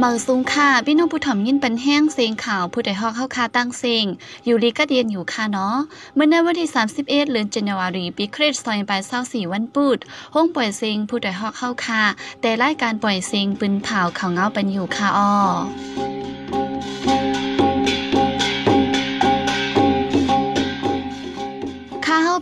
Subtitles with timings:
[0.00, 4.06] เมาซุงค่ะพี่น้องผู้ถ่อมยินเป็นแห้งเสียงข่าวผู้ใดฮอกเข้าคาตั้งเสียง
[4.44, 5.76] อยู่ลีก็เดียนอยู่ค่ะเนาะ
[6.14, 8.64] เมื่อในวันที่ 31เดือนจันวารีปีคริสต์
[9.08, 9.98] 2524วันปุด
[10.34, 12.02] ห้องปล่อยเสียงผู้ใดฮอกเข้าคา
[12.40, 15.32] แต่รายการปล่อยเสียงปืนเผาเขาเงาเป็นอยู่ค่ะอ้อ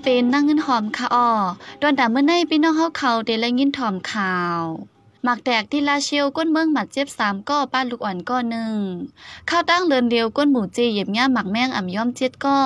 [0.09, 1.29] เป็นนั่งเงินหอมค่ะอ้อ
[1.83, 4.61] ดอนดาเมื่อในพี่น้องเฮาเขาได้ละยินถอมข่าว
[5.25, 8.77] หมักแตกที่ลาเชียวก้นเมืองหมัดเจ็บสามก้อป้าลูกอ่อนก้อหนึ่ง
[9.51, 12.61] ข้าวตั้งเลินเดียวก้นหมูจีเหยียบง่าหมักแมงอ่ำย่อมเจ็ดก้อ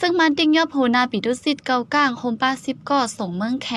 [0.00, 3.68] ซึ่งมันติ้งยอบโหนาปิดุสิตเกาก้างโฮมป้าสิบก้อส่งเมืองแข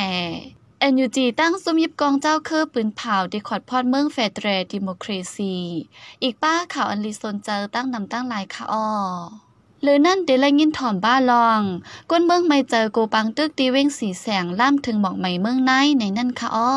[0.80, 5.56] เอ็นยูจีตั้งซุมยิบกองเจ้าคือปืนเผาดีคอดพอดเมืองเฟดเรดิโมครีซี
[6.24, 8.88] อีกป้าข่าวอันลีโซนเจอตั้งนำตั้งหลายค่ะอ้อ
[9.82, 11.62] หรือนั่นเดลยินถ่อมบ้าลอง
[12.10, 16.72] ก้นเมืองไม่เจอโกปังตึกตีเว้งสีแสงล่ำถึงหมอกใหม่เมืองในในนั่นค่ะอ้อ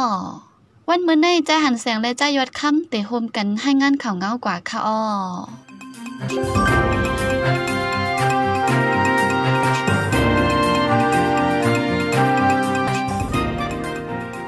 [0.88, 5.00] วันมื้อในใจหันแสงและใจยอดค่ำเตะโฮมกันให้งานข่าวเงากว่าค่ะอ้อ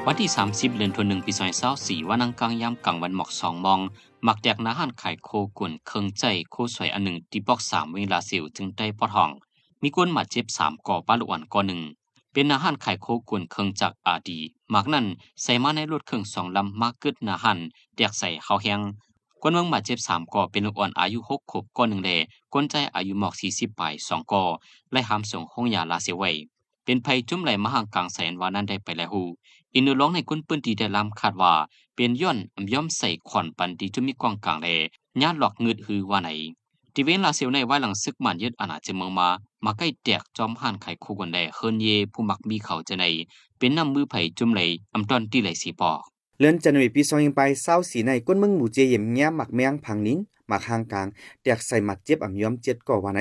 [0.07, 1.33] วันที่ 30 เดือนธันวาคมปี
[1.71, 3.81] 2024วันอังคารยามกลางวันหมอก2มอง
[4.27, 9.31] มักแดกนาหารขายโคกุนเคิงใจโคสวยอันหนึ่งที่บอก3เวลาสิวจึงได้ปอดห้อง
[9.83, 11.81] มีกวนหมัดเจ็บ3ก่อป้าลุวันก่อหนึ่ง
[12.33, 14.39] เป็นอาหารไข่โคกวนเครื่องจากอาดี
[14.73, 15.07] มากนั้น
[15.43, 17.59] ใส่มาในรถเครื่องสองลำมากกึดนาหัน
[17.97, 18.81] แดกใส่ข้าวแห้ง
[19.43, 22.11] กวนเมืองบาดเจ็บสามก่อเป็นลูกอ่อนอายุหกขบก้อนหนึ่งเล
[22.53, 24.43] กวนใจอายุหมอกสี่สิบปลายสองก่อ
[24.93, 26.31] ไล่หามส่งห้องยาลาเสียไว้
[26.91, 29.23] เป็นภัยจุ่มไหลมหางกลางแสนวานั้นได้ไปแล้วหู
[29.75, 31.53] อินนูร้องในกุนปืนตีได้ลำคาดว่า
[31.95, 32.39] เป็นย่อน
[32.73, 34.69] ย่อมใส่ขอนปันดีจุ่มมีกวางกลางเล
[35.23, 36.29] ญาติหลอกเงืดฮือว่าไหน
[36.95, 39.29] ทีเวนลาเซียวในว่าหลังซึกมันยึดอาณาจักรเมืองมา
[39.65, 43.05] มาใกล้แตกจอมห่านไข่คู่กันได้เฮินเยผู้มักมีเขาจะใน
[43.59, 44.61] เป็นน้ำมือไผ่จุ่มไหล
[44.95, 45.99] อำตอนที่ไหลสีปอก
[46.39, 50.19] เลือนจันวีปีซองยิงไปเศร้าสีในก้นเมืองหมู่เจียมแง้มหมักแมงพังนิ้น
[50.49, 51.07] หมักหางกลาง
[51.43, 53.21] แตกใส่หมัดเจ็บอ่ำย้อมเจ็ดก่อวันไห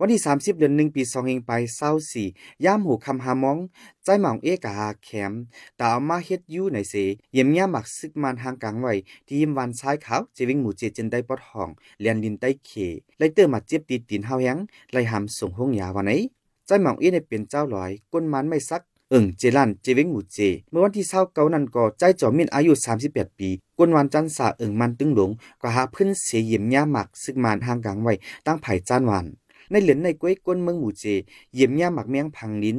[0.00, 2.26] วันที่ 30 เดือนหนึ่งปีสองเองไปเศร้าสี่
[2.64, 3.58] ย่ามหูคำหามอง
[4.04, 5.32] ใจหมองเอกาหาแขม
[5.80, 6.94] ตาเอามาเฮ็ดยู่ในเส
[7.32, 8.92] เยี่ยมย่าหมักซึกมันห่างกลางไว้
[9.26, 11.68] ที่ยิมวันซ้ายขาวจะวิ่งหมูเจจนได้ปอดห้อง
[12.00, 12.70] เลียนดินใต้เข
[13.18, 14.58] ไล่เตอร์มาเจ็บตีตีนเฮายัง
[14.92, 16.12] ไล่หามส่งห้องยาวันไหน
[16.66, 20.38] ใจหมองเอในเป็นเจ้าลอยก้นมันไม่ซักเอิงเจลันเจเวงหมูเจ
[20.70, 22.72] เมื่อวันที่เศร้าเกานันก็ใจจอมินอายุ
[23.06, 25.30] 38 ปีกวนวันจันสาเอิงมันตึงหลง
[25.62, 28.12] ก็หาพื้นเสียเยี่ยมย่าหมักซึกมันห่างกลางไว้
[28.46, 29.26] ตั้งไผ่จานวัน
[29.70, 31.04] ในเหรียญในก้วยก้นเมืองหมู่เจ
[31.54, 32.78] เยี่ยมย่าหมักเมียงพังลิ้น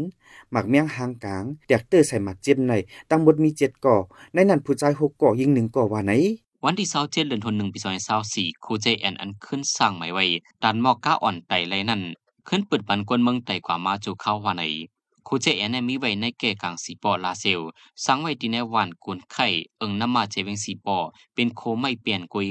[0.52, 2.74] หมักเมียงหางกลางเด็กเตอร์ใส่หมักเจ็บใน
[3.10, 3.96] ตั้งบทมีเจ็ดก่อ
[4.34, 6.14] ในนั้นผู้ชายหกก่อยิงหนึ่งก่อว่าไหน
[6.64, 10.26] วันที่เศร้าเจ็ดเดือนธันวาคมปีสองพันเศร้าสี่ครูเจแอนอันขึ้นสร้างหมายไว้
[10.64, 12.02] ดันมอกก้าอ่อนไตไรนั่น
[12.48, 14.64] ขึ้นเปิดบันกวนเมืองไตกว่ามาจูเข้าว่าไหน
[15.28, 17.62] ครูเจแอนมีไว้ในเกกลางสีปอลาเซล
[18.06, 20.98] สังไว้ที่ในวันกุนไข่เอิงน้ำมาเจเวงสีปอ
[21.34, 22.50] เป็นโคไม่เปลี่ยนกุย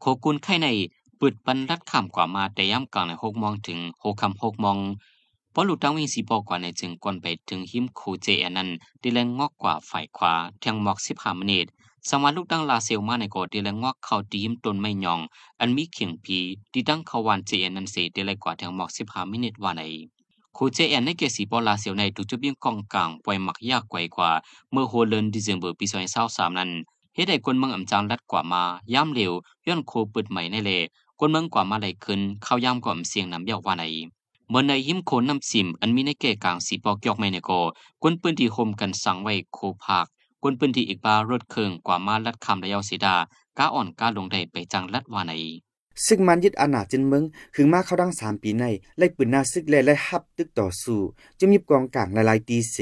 [0.00, 0.68] โคกุนไข่ใน
[1.24, 4.78] ปิดปันรัดข้ามกว่ามาแต่ย่ำกลางในหกมองถึงหกคำหกมอง
[5.54, 8.68] พอหลุดตั้งวิ่งสีบอกว่าในจึงก่อนไปถึงหิมคูเจอนั้น
[9.02, 11.66] ดีแรงงอกกว่าฝ่ายขวาเทียงหมอกสิบห้ามินิต
[12.08, 15.20] สมาลูกดังลาเซลมาในกอดีแรงงอกเข้าดีมตนไม่ยอง
[15.60, 16.38] อันมีเขียงพี
[16.72, 19.82] ดีดังเขาวันเจอนั้นเสียดีแรงกว่าเทียงหมอกสิบห้ามินิตว่าใน
[20.56, 24.30] คูเจแอนในเกสีปอลาเซลในถูกจุดยิ่งกองกลางปล่อยหมักยากไกวกว่า
[24.72, 26.70] เมื่อโฮเลนดิเซมเบอร์ปีสองพันสามนั้น
[27.14, 28.62] เฮ็ดให้คนเมืองอำจางรัดกว่ามา
[28.94, 29.32] ย่ำเร็ว
[29.66, 30.72] ย้อนโคเปิดใหม่ในเล
[31.22, 33.84] คนเมืองกว่ามาไหลขึ้นเข้าย่ำกว่าเสียงนำเยาวว่าใน
[34.50, 37.50] เมื่อในหิมโคนน้ำซิมอันมีในเกกลางสีปอกยอกไม่ในโก
[38.02, 40.06] กวนปืนที่โฮมกันสังไว้โคภาค
[40.42, 43.14] กวนปืนที่อีกบารถเคืองกว่ามาลัดคำระยาวสีดา
[43.58, 45.32] กาอ่อนกาลงได้ไปจังลัดว่าใน
[46.06, 47.22] ซึ่งมันยึดอาณาจินเมือง
[47.54, 48.64] ถึงมาเข้าดังสามปีใน
[48.98, 51.00] ไล่ปืนนาซึกและไล่ฮับตึกต่อสู้
[51.38, 52.76] จะมีกองกลางหลายๆตีเส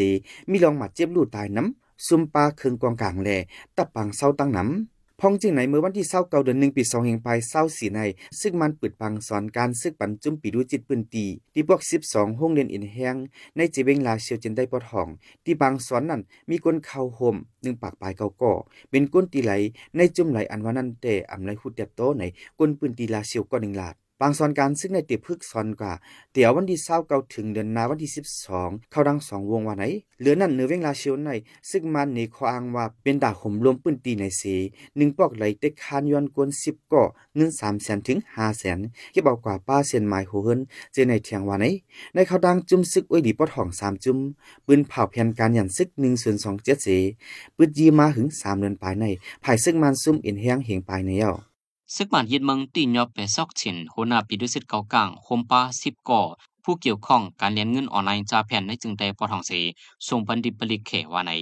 [0.50, 3.28] มีลองหมัดเจ็บลู่ตายน้ำซุมปลาเคืองกองกลางแล
[3.77, 8.00] ตับปังเศร้าตั้งน้ำ พองจึงไหนเมื่อวันที่เศร้าเก่าเดือนหนึ่งปีสองแห่งปลายเศร้าสีใน
[8.40, 13.16] ซึ่งมันปิดปังสอนการซึกปันจุ่มปีดูจิตปืนตีที่พวกสิบสองห้องเรียนอินแห้ง
[13.56, 15.08] ในจีเวงลาเชียวจินได้ปอดห้อง
[15.44, 16.20] ที่บางสอนนั้น
[16.50, 18.53] มีก้นเข่าห่มหนึ่งปากปลายเกาก่อ
[18.91, 19.53] เป็นก้นตีไหล
[19.97, 22.22] ในจุ่มไหลอันว่านั้นแต่อำไรหุดเดียโตใน
[22.59, 25.92] ก้นปืนตีลาเชียวก็หนึ่งลาด บางสอนการซึ่งในเตียพึกสอนกว่า
[26.32, 29.84] เดี๋ยววันที่เศร้าเกาถึงเดือนนาวันที่สิบสองเข้าดังสองวงวันไหน
[30.20, 31.30] เหลือนั่นเนื้อเวงลาเชียวใน
[31.70, 34.42] ซึ่งมันในข้ออ้างว่าเป็นดาห่มรวมปืนตีในเส
[34.97, 37.03] หนึ่งปอกไหลเตคานย้อนกวนสิบก่อ
[37.36, 38.78] เงินสามแสนถึงห้าแสน
[39.12, 40.60] ที่บอกกว่าป้าเซียนหมายโหเฮิน
[40.92, 41.66] เจในเทียงวันไหน
[42.14, 44.18] ในเข้าดังจุ่มซึกอ้วยดีปอดห่องสามจุ่ม
[44.66, 46.88] ปืนเผาแผ่นการหยันซึกหนึ่งส่วนสองเจ็ดเส
[47.56, 49.04] ปืนยีมาถึงสามเดือนปลายใน
[49.44, 51.32] ภายซึ่งมันซุ่มอินแห้งเหงปลายในเย้า
[51.94, 56.22] ซึกมันยึดเมืองตีนยอบไปซอกฉินโหนาปีดุสิตเก่ากลางโฮมปาสิบก่อ
[56.64, 59.52] ผู้เกี่ยวข้องการเรียนเงินออนไลน์จาแผ่นในจึงได้ปอทองเส
[60.06, 61.32] ส่งบันดิปริกเขว่าใน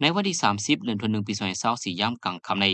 [0.00, 1.32] ในวันที่ 30 เดือนธันวาคมปี
[1.66, 2.66] 2024ย่ำกลางคำใน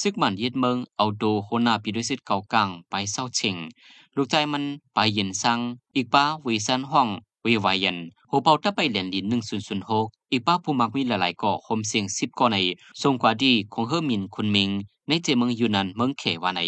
[0.00, 3.56] ซึกมันยึดเมืองเอาโดโฮนาปีด้วยสิทธิ์เก่ากลางไปเศร้าเชิง
[4.16, 4.64] ลูกใจมัน
[4.94, 5.58] ไปเย็นซัง
[5.96, 7.08] อีกป้าวีซันห้อง
[7.42, 7.98] เววายัน
[8.28, 9.24] โหเปาตะไปเหรียญดิน
[9.82, 12.56] 1006อีกป้าผู้มักมีหลายๆก่อคมเสียง10ก่อใน
[13.02, 14.70] ทรงกว่าดีของเฮอร์มินคุณมิง
[15.08, 16.60] ในเจเมืองยูนันเมืองเขว่าใน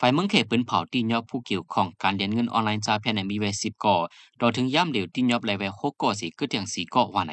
[0.00, 3.96] ฝ่ายเมืองเขปิ้นเผาตีนยอบผู้เกี่ยวของการเรียนเงินออนไลน์จาแผ่นในมีไว้10ก่อ
[4.40, 7.32] รอถึงย่ำเหลวตีนยอบไลไว้6ก่อสิคือเถียง4ก่อว่าใน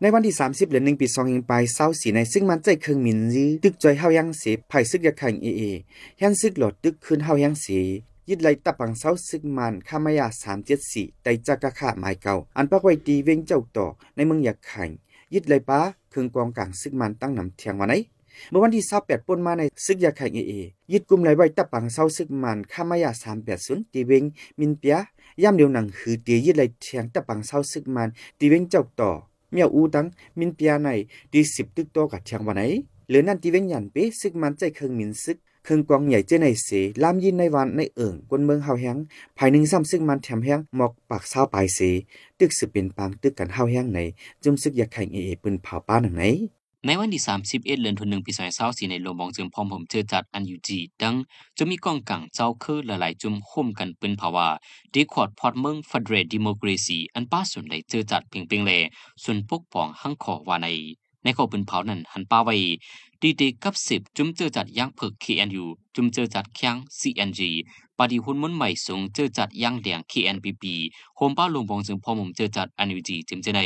[0.00, 5.62] ในวันที่ 30เดือน1ปี2ยิงไปเศร้าสีในซึ่งมันใจเครื่องมินยื้อตึกจอยเฮายังเสภายซึกยาขังเอเอ
[6.20, 7.66] ยันซึกหลอดตึกขึ้นเฮายังเส
[8.28, 10.26] ยึดไหลตับปังเศร้าซึกมันข้ามายา
[10.74, 13.86] 374ไตจักกะขาหมายเก่า อันปักไว้ตีเวงเจ้าต่อ
[14.16, 14.88] ในเมืองยาขัง
[15.34, 15.80] ยึดไหลป้า
[16.10, 17.94] เครื่องกองกลางซึกมันตั้งนำเทียงวันไหน
[18.50, 20.52] เมื่อวันที่28ป่นมาในซึกยาไข่เอเอ
[20.92, 23.10] ยึดกลุ่มไหลไว้ตะปังเศร้าซึกมันข้ามายา
[23.52, 24.24] 380ตีเวง
[24.60, 24.96] มินเปีย
[25.42, 28.08] ย่ำเดียวหนังคือเตียยึดไหลเทียงตะปังเศร้าซึกมัน
[28.38, 29.10] ตีเวงเจ้าต่อ
[29.52, 30.06] เมียอูตัง
[30.38, 30.88] มินเปียใน
[31.32, 32.62] ดี10ตึกโตกับเทียงวันไหน
[33.08, 36.68] เหลือนั่นตีเวงหยันเปซึกมันใจเครื่องมินซึกเครื่องกองใหญ่เจในเส
[37.02, 38.96] ลามยินในวันในเอิงกวนเมืองเฮาแฮง
[39.38, 41.80] ภายหนึ่งซ้ำซึ่งมันแถมแฮงหมอกปากเศร้าปลายเส
[42.38, 43.98] ตึกสืบเป็นปางตึกกันเฮาแฮงใน
[44.42, 46.22] จุมซึกอยากแข่งเอเอปืนเผาป้าหนังไหน
[46.86, 51.14] ในวันที่ 31 เดือนธันวาคมปี2024ในโรงบองจึงพร้อมผมเจอจัดอันยูจีดัง
[51.58, 54.46] จะมีกองกลางเจ้าคือหลายๆ จุ่มห่มกันเป็นภาวะ
[54.94, 58.72] ดีควอดพอดเมืองฟดเรดิโมกรีซีอันป้าส่วนใดเจอจัดเพียงเพียงเล
[59.22, 60.68] ส่วนปกป้องหังขอว่าใน
[61.22, 62.54] ในข้อเป็นเผานั้นหันป้าไว้
[63.20, 65.64] ดีเดกับสิบจุ่มเจอจัดย่างเพิก KNU
[65.94, 67.40] จุ่มเจอจัดแข้ง CNG
[67.98, 70.64] ปฏิหุนมุนใหม่สูงเจอจัดย่างแดง KNPP
[71.16, 73.60] โฮมป้าลงบองจึงพร้อมุมเจอจัดอันยูจีจิมเจได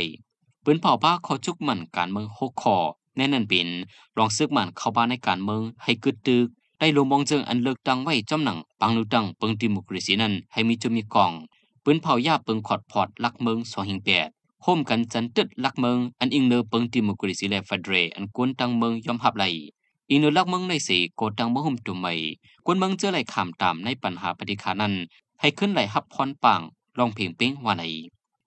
[0.63, 2.77] ปืนเผาป้าขอจุกมันการเมืองหกคอ
[3.15, 3.69] แน่นันเป็น
[4.17, 6.45] ลองซึกมันเข้าบ้านในการเมืองให้กึดตึก
[6.79, 11.31] ได้ลงมองเจิงอันเลิกดังไว้จอมหนังปังลูดังเปิงดิโมกรีซีนั้นให้มีจุมีกอง
[11.83, 14.29] ปืนเผายาเปิงขอดพอดลักเมืองสองหิงแปด
[14.63, 19.45] โฮมกันจันตึดลักเมืองอันอิงเนอเปิงดิโมกรีซีและฟดเรอันกวนตังเมืองยอมหับไหล
[20.11, 22.13] อินเนอลักเมืองในสีโกดังเมืองหุ่มตุ่มใหม่
[22.65, 24.93] กวนเมืองเจอไหลขามตามในปัญหาปฏิคานั้น
[25.39, 26.61] ให้ขึ้นไหลหับพรปัง
[26.97, 27.83] ลองเพียงเป้งว่าไหน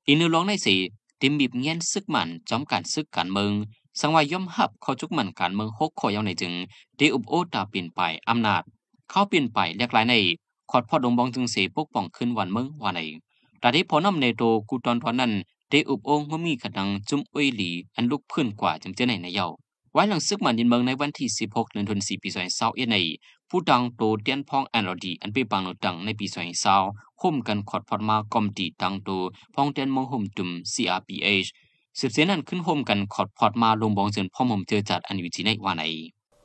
[0.08, 0.76] อินเนอร้องในสี
[1.20, 3.52] ติมบีบเงี้ยนซึกมันจอมการซึกการเมือง
[4.00, 6.52] สังวายย่อมหับเขาจุกเหมันการเมืองหกขอยาวในจึง
[6.98, 8.62] ได้อุบโอตาเปลี่ยนไปอำนาจ
[9.10, 10.14] เข้าเปลี่ยนไปเรียกหลายใน
[10.70, 13.00] ขอดพอดงบองจึงเสปกป้องขึ้นวันเมืองวันใน
[13.60, 15.32] แต่ได้พอนำในโตกูตอนตอนนั้น
[15.70, 19.46] ได้อุบโองว่ามีกระดังจุ้มอ้ยหลีอันลุกพื้นกว่าจึงเจอในในเยา
[19.92, 22.28] ไว้หลังซึกมันยินเมืองในวันที่ 16เดือนธันวาคมปี
[22.60, 22.96] 2020ใน
[23.48, 26.26] ผู้ดังโตเตียนพองแอนอดีอันเป็นปังโนดังในปี
[26.72, 29.10] 2020คุ้มกันขอดพอดมากอมตีดังโต
[29.54, 31.48] พองเตียนมงห่มตุ่ม CRPH
[32.00, 35.82] สืบเสียนั้นขึ้นโฮมกันขอดพอดมาลงบองจนพ่อมมเจอจัดอันอยู่ที่ในวาไหน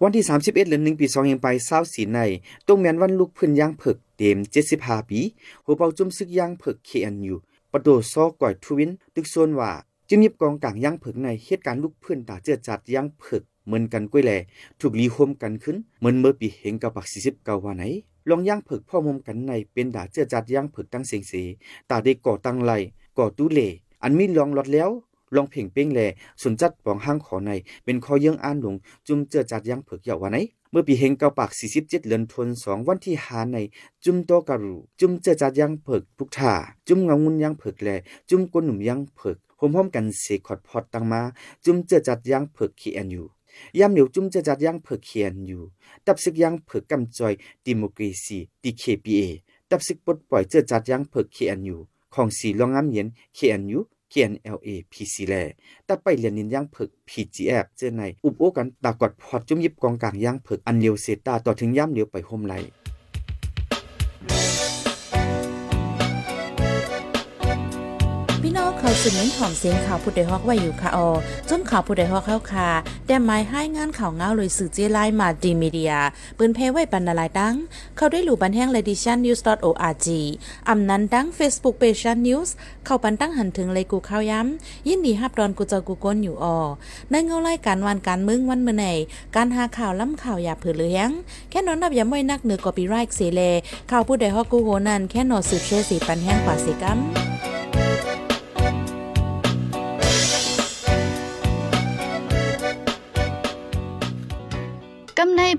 [0.01, 2.19] วันที่ 31เดือน1ปี2ยังไปเศร้าสีใน
[2.68, 4.38] ตรงแมนวันลูกพื้นย่างเผิกเต็ม
[4.74, 5.19] 75 ปี
[5.65, 7.38] หัวเปาจุ่มซึกย่างเผิกเคอันอยู่
[7.71, 9.71] ประโดซอก่อยทวิน ตึกส่วนว่า
[10.09, 14.31] จึงยิบกองกลางย่างเผิกในเหตุการณ์ลูกพื้นตาเจอจัดย่างเผิกเหมือนกันก้วยแล
[14.80, 17.83] ถูกรีโฮมกันขึ้นเหมือนเมื่อปีเฮงกับปัก40เก่าว่าไหน
[18.30, 21.33] ลองย่างเผิกพ่อมมกันในเป็นดาเจอจัดย่างเผิกตั้งเสียงเส
[21.89, 22.71] ตาได้ก่อตั้งไหล
[23.18, 23.59] ก่อตู้เล
[24.03, 24.92] อันมีลองลดแล้ว
[25.35, 25.99] ลองเพ่งเป้งแล
[26.41, 27.51] สุนจัดปองห้างขอใน
[27.83, 28.75] เป็นคอเยื่องอ่านหลง
[29.07, 30.37] จุมเจอจัดยังเผือกเหยาวันไหน
[30.71, 33.57] เมื่อปีเฮงเกาปาก 47 เดือนธันวาคมวันที่หาใน
[34.03, 36.53] จุมโตกรูจุมเจอจัดยังเผือกพุกท่า
[36.87, 37.89] จุมเงางุนยังเผือกแล
[38.29, 41.21] จุมกนหนุ่มยังเผือกพร้อมๆกันเสกขอดพอดตังมา
[41.65, 43.27] จุมเจอจัดยังเผือกขีแอนอยู่
[43.79, 45.61] ยามเหนียวจุมเจอจัดยังเผือกเขียนอยู่
[46.05, 47.33] ตับซึกยังเผือกกำจอย
[47.65, 49.21] ดิโมกรีซีดีเคพีเอ
[49.69, 51.79] ตับซึกปลดปล่อยเจอจัดยังเผือกเขียนอยู่
[52.13, 53.81] ของสีลองงามเย็นเขียนอยู่
[54.12, 55.36] KNLA PC แล
[55.88, 62.53] ตัดไปเรียนนินย่างผึก PGF เจอในอุบโอกันตากอดพอดจุ่มยิบกองกลางย่างผึกอันเลียวเซตาต่อถึงย่ำเลียวไปโฮมไล
[68.45, 71.10] พี่น้องเขาสืบเน้นหอมเสียงข่าวผู้ใดฮอกไว้อยู่ค่ะออ
[71.50, 72.69] จนข่าวผู้ใดฮอกเข้าค่ะ
[73.07, 75.93] แต่หมายให้งานข่าวเงาเลยสื่อเจไลมาดีมีเดีย
[76.38, 77.55] ปืนเพไว้ปันนาลายดัง
[77.95, 80.07] เข้าด้วยหลู่บันแห้งเลดิชันนิวส์ .org
[80.69, 82.53] อำนั้นดัง Facebook p a g e นิวส์
[82.86, 86.57] เข้าปันตั้งหันถึงเลยกูข้าวย้ำ ยินดีฮับดอนกูเจอกูก้นอยู่ออ
[87.12, 88.86] ในเงาไล่การวันการมึงวันเมื่อไหน
[89.36, 91.10] การหาข่าวล้ำข่าวอย่าเผือเลี้ยง
[91.50, 93.41] แค่นอนนับอย่าไม่นักเหนือกอปีไรค์เสเล
[93.91, 97.30] ข่าวผู้ใดฮอกกูโหนันแค่นอสืบเชื่อสีปันแห้งกว่าสิกัม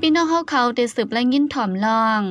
[0.01, 2.23] พี่น้องเฮาเขาได้สืบและยินถ่อมลอง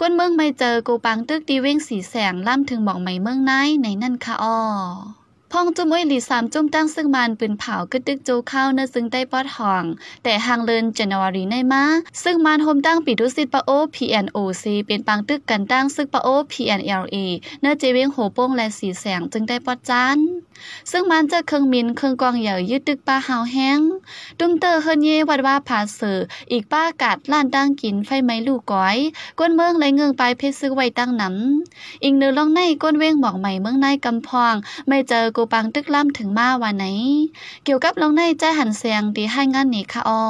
[0.00, 4.58] ก้นเมืองไม่เจอกูปังตึกดีเว้งสีแสงล่ำถึงบอกใหม่เมืองไนในนั่นค่ะอ้อ
[5.52, 9.84] พ่องจุ้มอ้อยหลีสามจุ้มตั้งซึ่งมันปืนเผากึดตึกโจเข้าเนื้อซึ่งได้ปอดห่อง
[10.24, 11.84] แต่หางเลินจันวารีในมา
[12.22, 17.16] ซึ่งมันโฮมตั้งปิดุสิตปะโอ PNOC เป็นปังตึกกันตั้งซึ่งปะโอ PNLA
[17.60, 20.18] เนื้อเจเวงโหโป้งและสีแสงจึงได้ปอดจาน
[20.90, 23.80] ซึ่งมันจะเครื่องมินเครื่องกองใหญ่ยึดตึกป้าหาวแห้ง
[24.38, 26.18] ตุ้มเตอร์เฮินเยวัดว่าผาเสือ
[26.52, 28.98] อีกป้ากาดล้านตั้งกินไฟไม้ลูกก้อย
[29.38, 34.54] ก้นเมืองไรเงืองไปเพชรซื้อไว้ตั้งน้ำอิงเนื้อลองในก้นเว้งหมอกใหม่เมืองในกำพอง
[34.88, 36.84] ไม่เจอกูปังตึกล่ำถึงมาวันไหน
[37.64, 40.22] เกี่ยวกับลองในใจหันเสียงดีให้งานนี้ค่ะอ้อ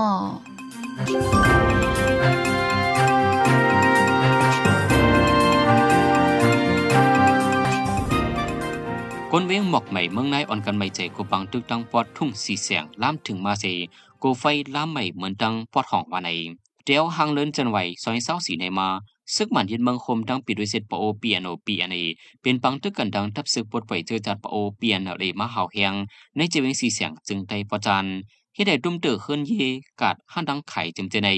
[9.33, 13.65] กนเวงหมอกใหม่เมืองนายอ่อนกันไม่ใจกูปังตึกตังปอดทุ่งสีเสียงล้ำถึงมาเซ
[14.23, 16.31] กูไฟล้ำใหม่เหมือนดังปอดห้องวานใน
[16.85, 18.89] เดียวหางเลินจันไหวซอยเศร้าสีในมา
[19.37, 21.99] ซึกมันยินเมืองคมดังปิดด้วยเซตปโอเปีอนโอปีอันเอ
[22.43, 25.95] เป็นปังตึกกันดังทับซึกปดไปเจอจัดปโอเปีอนเอมาหาวแหง
[26.37, 28.07] ในเจเวงสีเสียงจึงได้ประจัน
[28.55, 29.53] เฮ็ดให้ดุมเตอร์เคลื่อนเย
[30.01, 31.29] กาดหันดังไข่จึงจใน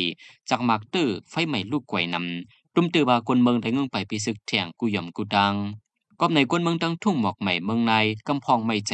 [0.49, 5.55] จากมากเตอร์ไฟใหม่ลูกไกวนำดุมเตอร์บากนเมืองได้เงิงไปปีซึกแทงกุยอมกุดัง
[6.21, 7.93] ก็ในกวนเมืองตั้งทุ่งหมอกใหม่เมืองใน
[8.29, 8.93] กำพองไม่ใจ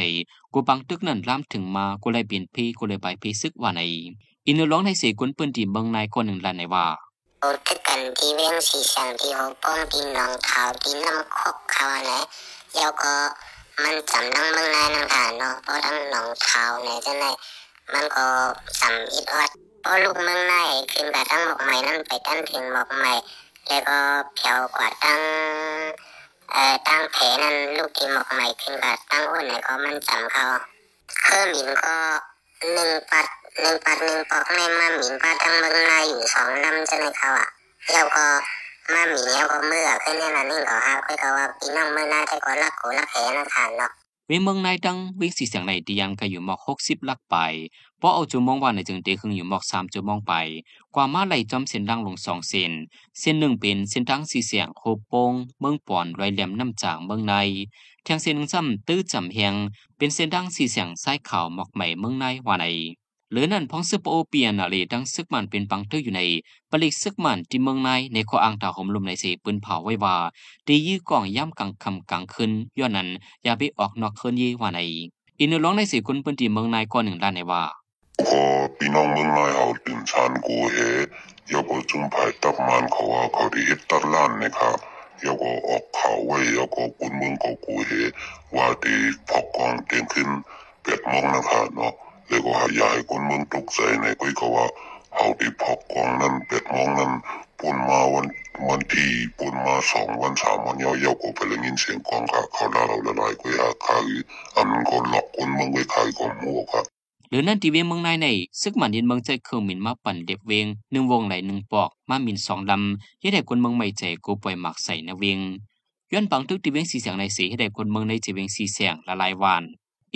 [0.53, 3.81] กูปังตึกนั่นล้ำถึงมากูเลยเปลี่ยนพี่กูเลยไปพี่ซึกว่าใน
[4.47, 6.87] อินร้องในเสียกวนปืนตีเมืองในคนหนึ่งลานในว่า
[7.47, 12.23] โอ้ตึกกันที่เว้งสีเสียงที่หัวป้องที่น้องเขาที่น้ำคกเขาเนี่ย
[12.77, 13.15] แล้วก็
[13.83, 17.27] มันจำนั่งเมืองในนั่งฐานเนาะเพราะทั้งน้องเขาเนี่ยจะไหน
[17.93, 18.27] มันก็
[18.81, 19.51] จำอิดวัด
[19.83, 20.55] เพราะลูกเมืองใน
[20.93, 23.13] ขึ้นกับทั้งหมอกใหม่นั่นไปตั้งถึงหมอกใหม่
[23.69, 23.99] แล้วก็
[24.35, 25.21] เผียวกว่าตั้ง
[26.53, 30.47] เอ่อตั้งเพนั่นลูกที่หมอกใหม่ขึ้นกับตั้งอ้วนเนี่ยก็มันจำเขา
[31.21, 31.97] เครื่องบินก็
[32.73, 33.27] หนึ่งปัด
[33.61, 37.49] หนึ่งปัดหนึ่งปอกในมาหมินปัดทั้งเมืองในอยู่สองน้ำจะในเขาอะ
[37.93, 38.27] แล้วก็
[38.93, 43.91] มาหมีแล้วก็เมื่อขึ้นในนั้นนี่ก็ฮะคุยกับว่าพี่น้องเมื่อนาแต่ก็รักกูรักแหนะทานเนาะ
[44.29, 47.37] เวเมืองในดังวิสีเสียงในตียังก็อยู่หมอกหกสิบลักไป
[47.99, 50.33] เพราะเอาจุมองว่าในจึงเตคึงอยู่หมอกสามจุมองไป
[50.95, 52.73] กว่ามาไหลจอมเส้นดังลงสองเส้น
[53.19, 57.35] เส้นหนึ่งเป็นเส้นทางสีเสียงโคโปงเมืองป่อนไรแหลี่ยมน้ำจางเมืองใน
[58.05, 59.55] แทงเส้นหนึ่งซ้ำตื้อจำเฮียง
[59.97, 62.67] เป็นเส้นดังสีเสียงสายขาวหมอกใหม่เมืองในว่าใน
[63.31, 66.23] หรือนั่นพ้องซึปโอเปียนอะไรดังซึกมันเป็นปังเตอร์อยู่ใน
[66.71, 70.17] ปลิกซึกมันที่เมืองในในข้ออ้างตาหมลมในเสปืนเผาไว้ว่า
[70.67, 73.09] ตียื้อกองย่ำกลางคำกลางคืนย้อนนั้น
[73.45, 74.81] อย่าไปออกนอกคืนยี่ว่าใน
[75.39, 77.63] อินร้องในสีคนปืนที่เมืองในก่อนหนึ่งด้านในว่า
[78.27, 78.43] พอ
[78.77, 80.77] พี่น้องเมืองในเอาตินชานกูเฮ
[81.53, 84.77] ยาก็จุ่มภายตักมันเขาว่าเขาด้เฮ็ดตัดล้านนะครับ
[85.25, 87.91] ยาก็ออกข่าวไว้ยาก็คนเมืองเขากูเฮ
[88.55, 90.29] ว่าที่พอกองเต็มขึ้น
[90.83, 91.93] เป็ดมองนะครับเนาะ
[92.29, 94.67] แล้วก็อยากให้คนเมืองตกใจในก็ก็ว่า
[95.15, 97.13] เอาที่พอกกองนั้นเป็ดมองนั้น
[97.61, 98.27] ปุ่นมาวัน
[98.69, 104.11] วันที่ปุ่นมาสองวันสามวันยาวๆก็ไปเลยยินเสียงกองค่ะเขาด่าเราละลายก็อยากขาย
[104.57, 106.85] อันก็หลอกคนเมืองไปขายของมัวครับ
[107.31, 108.29] หรือนั่นที่เวียงเมืองในใน
[108.61, 115.41] ซึกมันยินเมืองใจเครื่องมินมาปั่นเด็บเวงหนึ่งวงไหลหนึ่งปอกมามินสองลำให้ได้คนเมืองไม่ใจกูปล่อยหมักใส่ในเวง
[116.13, 119.63] ย้อนปังทึกที่เวียงสีเสียงในสีให้ได้คนเมืองในใจเวียงสีเสียงละลายวาน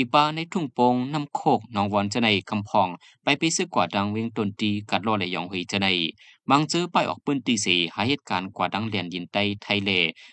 [0.00, 2.88] อีปาในทุ่งโปงน้ำโคกหนองวอนจะในคำพอง
[3.22, 5.86] ไปไปซื้อกว่าดังเวียงตนตีกัดรอและยองหุยจะใน
[6.50, 9.90] มังจื้อไปออกปืนตีสีหาเหตุการณ์กว่าดังเลียนยินไตไทยเล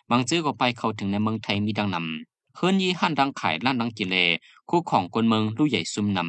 [0.09, 4.15] มังจื้อก็ไปเข้าถึงในเมืองไทยมีดังนำเฮิรนยี่หันดังขายล้านดังกิเล
[4.69, 6.19] คู่ของคนเมืองลู่ใหญ่ซุ่มน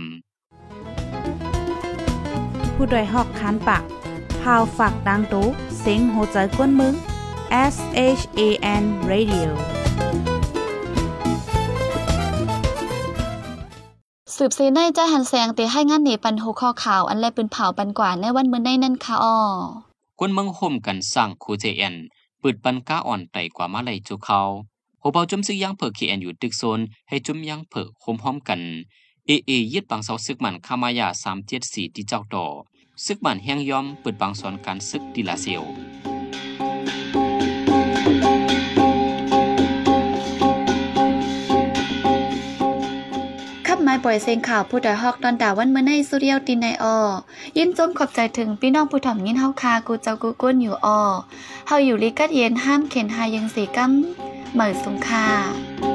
[0.73, 3.83] ำผู้โดยหอกคันปาก
[4.41, 5.47] พาวฝากดังตู้
[5.81, 6.95] เซ็งโหใจกวนมึง
[7.75, 7.77] S
[8.19, 8.41] H A
[8.83, 9.49] N Radio
[14.41, 19.37] สืบเสในใจหันแสงเตให้งานเหนปันโหข้อข่าว อันแลปืนเผาปันกว่าในวันเมื่อในนั่นค่ะอ้อ
[20.19, 21.95] คนเมืองห่มกันสร้างคูเจเอ็น
[22.43, 24.41] ปืดปันก้าอ่อนไต่กว่ามาไลจูเขา
[25.01, 28.61] โหเปาจุมซึกยังเผิกเคแอนอยู่ตึกโซน ให้จุมยังเผิกโฮมห้อมกัน
[29.27, 31.09] เอเอยึดปังเสาซึกมันคามายา
[31.53, 32.47] 374ที่เจ้าต่อ
[33.05, 35.61] ซึกมันแห้งยอมเปืดปังสอนการซึกดิลาเซีย
[44.05, 46.99] ปล่อยเสียงข่าวผู้ใดฮอกตอนดาวันเมื่อในสุเรียวตินในออ
[47.57, 51.01] ยินจมขอบใจถึงพี่น้องผู้ถ่อมยินเฮาคากูเจ้ากูก้นอยู่ออ
[51.67, 53.93] เฮาอยู่ลิกัดเย็นห้ามเข็นหายังสีกั้ม
[54.53, 55.88] เหมือสุงคา